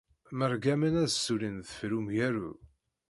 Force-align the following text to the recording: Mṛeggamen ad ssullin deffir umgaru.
Mṛeggamen 0.39 0.95
ad 1.03 1.09
ssullin 1.11 1.57
deffir 1.63 1.91
umgaru. 1.97 2.51